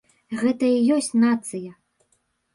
[0.39, 1.71] Гэта і ёсць нацыя.